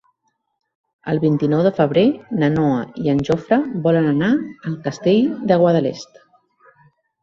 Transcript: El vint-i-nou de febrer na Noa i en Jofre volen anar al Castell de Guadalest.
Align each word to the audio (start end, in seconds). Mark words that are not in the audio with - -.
El 1.13 1.21
vint-i-nou 1.25 1.61
de 1.67 1.73
febrer 1.81 2.07
na 2.41 2.51
Noa 2.55 2.81
i 3.05 3.13
en 3.15 3.23
Jofre 3.31 3.63
volen 3.87 4.11
anar 4.17 4.35
al 4.43 4.83
Castell 4.91 5.25
de 5.49 5.63
Guadalest. 5.65 6.23